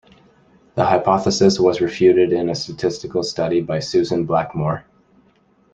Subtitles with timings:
[0.73, 4.83] The hypothesis was refuted in a statistical study by Susan Blackmore.